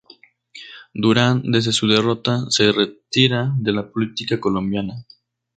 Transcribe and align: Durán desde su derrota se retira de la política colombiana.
Durán 0.95 1.43
desde 1.51 1.71
su 1.73 1.87
derrota 1.87 2.45
se 2.49 2.71
retira 2.71 3.53
de 3.59 3.71
la 3.71 3.91
política 3.91 4.39
colombiana. 4.39 5.05